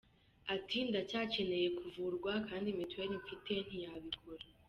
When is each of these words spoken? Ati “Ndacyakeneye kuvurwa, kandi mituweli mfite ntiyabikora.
Ati 0.55 0.77
“Ndacyakeneye 0.89 1.67
kuvurwa, 1.77 2.31
kandi 2.47 2.67
mituweli 2.77 3.15
mfite 3.23 3.53
ntiyabikora. 3.67 4.43